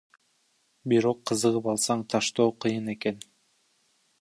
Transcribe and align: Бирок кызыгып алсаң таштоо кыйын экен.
Бирок 0.93 1.19
кызыгып 1.31 1.69
алсаң 1.73 2.03
таштоо 2.15 2.49
кыйын 2.67 2.93
экен. 2.95 3.21